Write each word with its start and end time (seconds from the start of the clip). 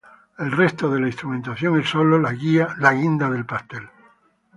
El 0.39 0.51
resto 0.51 0.89
de 0.89 0.99
la 0.99 1.05
instrumentación 1.05 1.79
es 1.79 1.87
sólo 1.89 2.17
la 2.17 2.31
guinda 2.33 3.29
del 3.29 3.45
pastel. 3.45 3.87